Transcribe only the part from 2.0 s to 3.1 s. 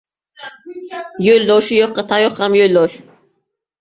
tayoq ham yo‘ldosh.